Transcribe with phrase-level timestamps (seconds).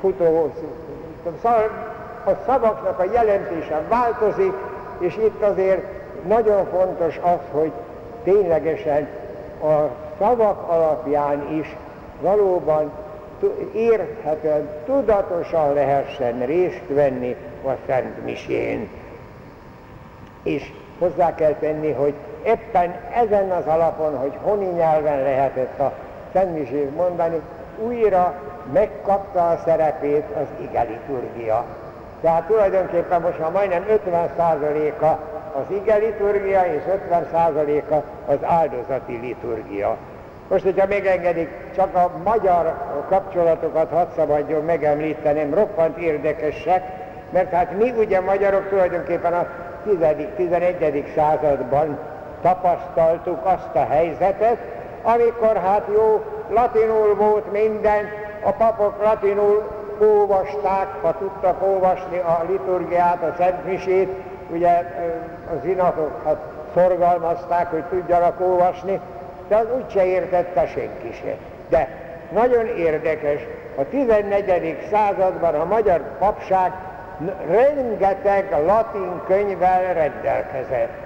[0.00, 0.52] futó,
[2.24, 4.52] a szavaknak a jelentése változik,
[4.98, 5.84] és itt azért
[6.26, 7.72] nagyon fontos az, hogy
[8.24, 9.08] ténylegesen
[9.62, 11.76] a szavak alapján is
[12.20, 12.90] valóban
[13.72, 18.88] érthetően, tudatosan lehessen részt venni a Szent Misén.
[20.42, 25.92] És hozzá kell tenni, hogy éppen ezen az alapon, hogy honi nyelven lehetett a
[26.32, 27.40] Szent Misét mondani,
[27.84, 28.34] újra
[28.72, 31.64] megkapta a szerepét az ige liturgia.
[32.20, 35.06] Tehát tulajdonképpen most már majdnem 50%-a
[35.58, 37.94] az ige liturgia és 50%-a
[38.30, 39.96] az áldozati liturgia.
[40.48, 42.74] Most, hogyha megengedik, csak a magyar
[43.08, 46.82] kapcsolatokat hadd szabadjon megemlítenem, roppant érdekesek,
[47.30, 49.46] mert hát mi ugye magyarok tulajdonképpen a
[49.86, 51.14] 10.-11.
[51.14, 51.98] században
[52.42, 54.58] tapasztaltuk azt a helyzetet,
[55.02, 58.08] amikor hát jó, latinul volt minden,
[58.42, 64.08] a papok latinul olvasták, ha tudtak olvasni a liturgiát, a szentmisét,
[64.50, 64.92] ugye
[65.52, 66.36] az zinatok hát
[66.74, 69.00] szorgalmazták, hogy tudjanak olvasni,
[69.48, 71.36] de az úgyse értette senki se.
[71.68, 71.88] De
[72.32, 73.40] nagyon érdekes,
[73.76, 74.88] a 14.
[74.90, 76.72] században a magyar papság
[77.50, 81.00] rengeteg latin könyvvel rendelkezett.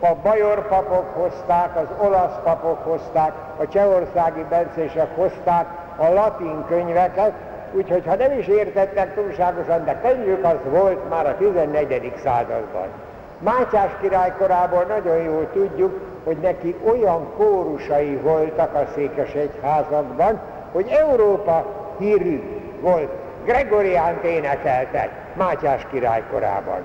[0.00, 7.32] A bajor papok hozták, az olasz papok hozták, a csehországi bencések hozták a latin könyveket,
[7.72, 12.12] úgyhogy ha nem is értettek túlságosan, de könyvük az volt már a 14.
[12.22, 12.86] században.
[13.38, 20.40] Mátyás király korából nagyon jól tudjuk, hogy neki olyan kórusai voltak a székes egyházakban,
[20.72, 21.66] hogy Európa
[21.98, 22.42] hírű
[22.80, 23.10] volt.
[23.44, 26.82] Gregoriánt énekeltek Mátyás király korában.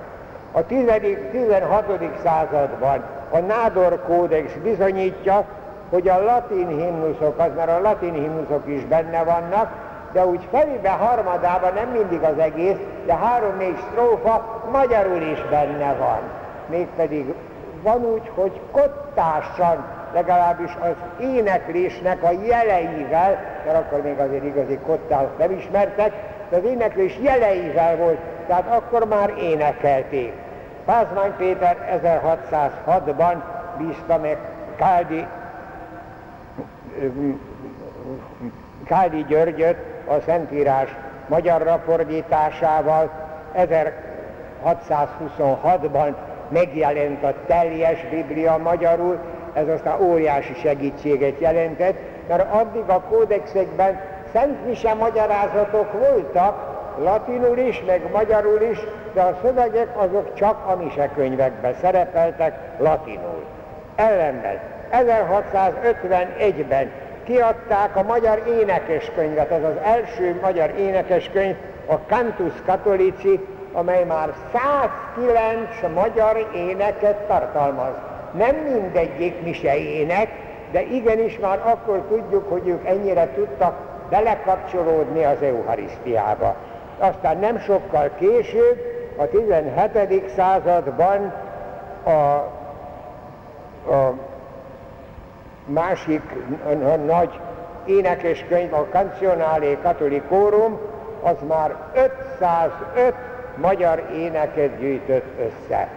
[0.52, 2.00] A 16.
[2.24, 5.46] században a Nádor kódex bizonyítja,
[5.90, 9.72] hogy a latin himnuszok, az mert a latin himnuszok is benne vannak,
[10.12, 16.20] de úgy felébe harmadában nem mindig az egész, de három-négy strófa magyarul is benne van.
[16.68, 17.34] Mégpedig
[17.84, 25.38] van úgy, hogy kottásan, legalábbis az éneklésnek a jeleivel, mert akkor még azért igazi kottát
[25.38, 26.12] nem ismertek,
[26.50, 30.34] de az éneklés jeleivel volt, tehát akkor már énekelték.
[30.86, 33.36] Pázmány Péter 1606-ban
[33.78, 34.38] bízta meg
[34.76, 35.28] Káldi,
[38.86, 39.78] Káldi Györgyöt
[40.08, 40.96] a Szentírás
[41.28, 43.12] magyarra fordításával
[43.56, 46.14] 1626-ban
[46.50, 49.20] megjelent a teljes Biblia magyarul,
[49.54, 54.02] ez aztán óriási segítséget jelentett, mert addig a kódexekben
[54.34, 58.80] szentmise magyarázatok voltak, latinul is, meg magyarul is,
[59.14, 63.59] de a szövegek azok csak a misekönyvekben szerepeltek latinul.
[64.00, 64.60] Ellenben
[64.92, 66.92] 1651-ben
[67.24, 71.56] kiadták a magyar énekeskönyvet, ez az első magyar énekeskönyv,
[71.88, 73.40] a Cantus Catholici,
[73.74, 77.94] amely már 109 magyar éneket tartalmaz.
[78.32, 80.30] Nem mindegyik mise ének,
[80.72, 83.76] de igenis már akkor tudjuk, hogy ők ennyire tudtak
[84.10, 86.56] belekapcsolódni az Eucharisztiába.
[87.00, 88.78] Aztán nem sokkal később,
[89.18, 90.30] a 17.
[90.36, 91.34] században
[92.06, 92.58] a,
[93.88, 94.14] a
[95.66, 96.22] másik
[96.84, 97.40] a, nagy
[97.86, 100.80] énekeskönyv, a Cancionale Catolicorum,
[101.22, 103.14] az már 505
[103.56, 105.88] magyar éneket gyűjtött össze.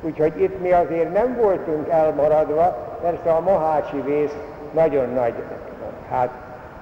[0.00, 2.64] Úgyhogy itt mi azért nem voltunk elmaradva,
[3.02, 4.36] persze a Mohácsi vész
[4.72, 5.34] nagyon nagy,
[6.10, 6.30] hát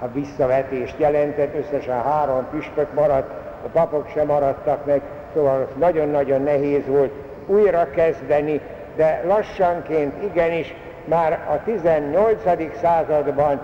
[0.01, 3.31] a visszavetést jelentett, összesen három püspök maradt,
[3.65, 5.01] a papok sem maradtak meg,
[5.35, 7.13] szóval nagyon-nagyon nehéz volt
[7.47, 8.61] újra kezdeni,
[8.97, 12.43] de lassanként igenis már a 18.
[12.81, 13.61] században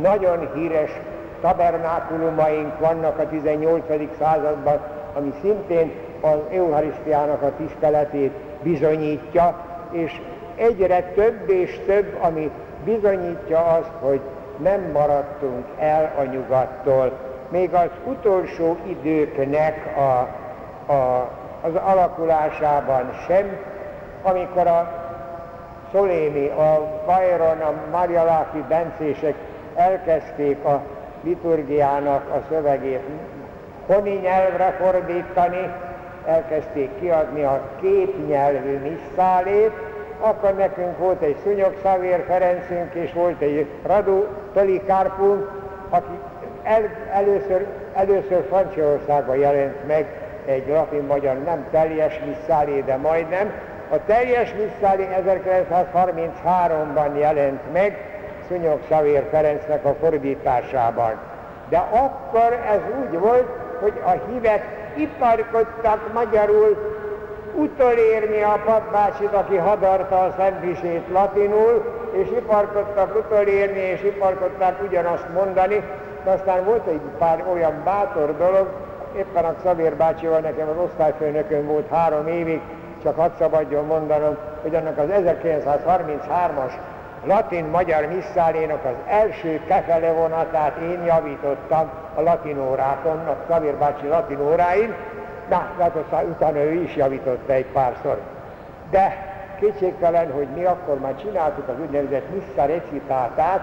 [0.00, 0.90] nagyon híres
[1.40, 3.84] tabernákulumaink vannak a 18.
[4.18, 4.80] században,
[5.14, 9.56] ami szintén az Eucharisztiának a tiszteletét bizonyítja,
[9.90, 10.20] és
[10.56, 12.50] egyre több és több, ami
[12.84, 14.20] bizonyítja azt, hogy
[14.62, 17.12] nem maradtunk el a nyugattól.
[17.48, 20.28] Még az utolsó időknek a,
[20.92, 21.30] a,
[21.62, 23.56] az alakulásában sem,
[24.24, 25.02] amikor a
[25.92, 29.34] Szolémi, a Bayron, a Marialáki bencések
[29.74, 30.80] elkezdték a
[31.22, 33.02] liturgiának a szövegét
[33.86, 35.72] honi nyelvre fordítani,
[36.26, 39.72] elkezdték kiadni a képnyelvű misszálét,
[40.20, 45.50] akkor nekünk volt egy Szúnyog Szavér Ferencünk, és volt egy Radu Polikárpunk,
[45.88, 46.18] aki
[46.62, 46.82] el,
[47.12, 50.06] először, először Franciaországban jelent meg
[50.44, 53.52] egy latin-magyar, nem teljes misszálé, de majdnem.
[53.94, 57.98] A teljes misszálé 1933-ban jelent meg
[58.48, 61.12] Szúnyog Szavér Ferencnek a fordításában.
[61.68, 63.48] De akkor ez úgy volt,
[63.80, 64.64] hogy a hívek
[64.96, 66.76] iparkodtak magyarul
[67.54, 75.84] utolérni a papbácsit, aki hadarta a szentvisét latinul, és iparkodtak utolérni, és iparkodták ugyanazt mondani,
[76.24, 78.68] de aztán volt egy pár olyan bátor dolog,
[79.16, 82.60] éppen a Xavér bácsival nekem az osztályfőnökön volt három évig,
[83.04, 86.72] csak hadd szabadjon mondanom, hogy annak az 1933-as
[87.26, 94.40] latin-magyar misszálénak az első kefele vonatát én javítottam a latin órákon, a Xavér bácsi latin
[94.40, 94.94] óráin,
[95.48, 98.20] Na, hát aztán utána ő is javította egy párszor.
[98.90, 103.60] De kétségtelen, hogy mi akkor már csináltuk az úgynevezett missa recitátát,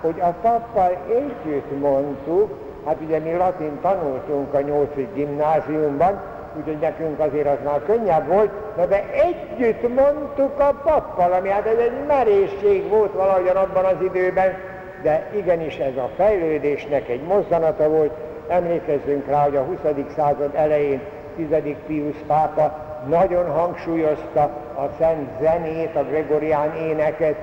[0.00, 6.20] hogy a pappal együtt mondtuk, hát ugye mi latin tanultunk a nyolcik gimnáziumban,
[6.56, 11.66] úgyhogy nekünk azért az már könnyebb volt, na de együtt mondtuk a pappal, ami hát
[11.66, 14.54] ez egy merészség volt valahogyan abban az időben,
[15.02, 18.12] de igenis ez a fejlődésnek egy mozzanata volt,
[18.48, 19.78] emlékezzünk rá, hogy a 20.
[20.16, 21.00] század elején
[21.36, 21.46] 10.
[21.86, 22.78] Pius pápa
[23.08, 24.42] nagyon hangsúlyozta
[24.74, 27.36] a szent zenét, a gregorián éneket,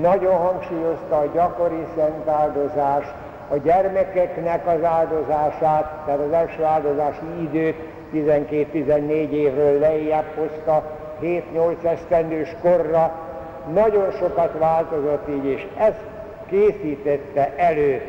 [0.00, 3.12] nagyon hangsúlyozta a gyakori szent áldozást,
[3.48, 7.76] a gyermekeknek az áldozását, tehát az első áldozási időt
[8.24, 13.12] 12-14 évről lejjebb hozta, 7-8 esztendős korra,
[13.72, 16.00] nagyon sokat változott így, és ezt
[16.48, 18.00] készítette elő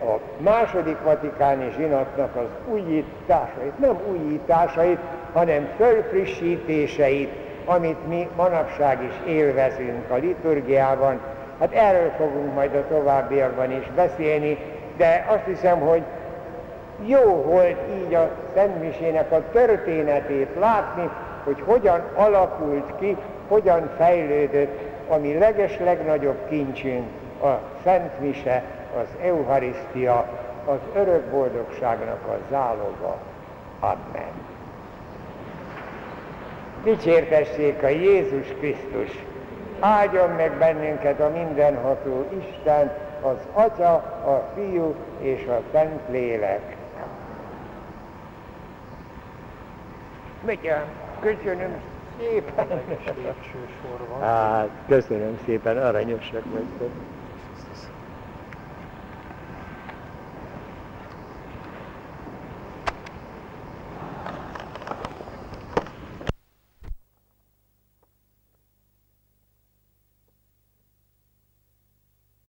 [0.00, 4.98] a második vatikáni zsinatnak az újításait, nem újításait,
[5.32, 7.30] hanem fölfrissítéseit,
[7.64, 11.20] amit mi manapság is élvezünk a liturgiában.
[11.60, 14.58] Hát erről fogunk majd a továbbiakban is beszélni,
[14.96, 16.02] de azt hiszem, hogy
[17.06, 21.10] jó volt így a Szentmisének a történetét látni,
[21.44, 23.16] hogy hogyan alakult ki,
[23.48, 27.06] hogyan fejlődött a mi leges legnagyobb kincsünk,
[27.42, 28.62] a Szentmise,
[29.00, 30.28] az Eucharisztia
[30.64, 33.16] az örök boldogságnak a záloga.
[33.80, 34.32] Amen.
[36.84, 39.24] Dicsértessék a Jézus Krisztus!
[39.80, 42.92] Áldjon meg bennünket a mindenható Isten,
[43.22, 43.92] az Atya,
[44.24, 46.76] a Fiú és a Szent Lélek.
[50.44, 50.84] Megyem,
[51.20, 51.80] köszönöm
[52.18, 52.66] szépen.
[54.20, 56.90] Hát, köszönöm szépen, aranyosak vagytok.